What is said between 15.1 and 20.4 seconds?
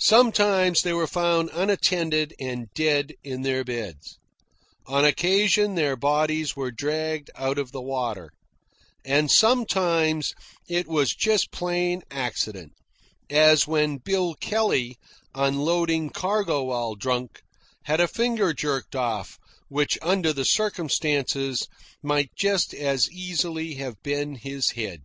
unloading cargo while drunk, had a finger jerked off, which, under